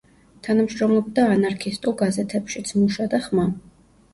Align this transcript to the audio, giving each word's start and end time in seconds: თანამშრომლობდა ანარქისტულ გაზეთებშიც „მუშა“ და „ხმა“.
თანამშრომლობდა 0.45 1.27
ანარქისტულ 1.35 1.95
გაზეთებშიც 2.01 2.75
„მუშა“ 2.81 3.09
და 3.13 3.21
„ხმა“. 3.29 3.47